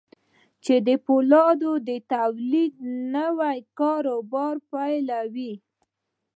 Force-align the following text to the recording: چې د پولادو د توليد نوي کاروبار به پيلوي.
چې 0.63 0.75
د 0.87 0.89
پولادو 1.05 1.71
د 1.89 1.89
توليد 2.13 2.73
نوي 3.15 3.57
کاروبار 3.79 4.55
به 4.69 4.69
پيلوي. 4.71 5.53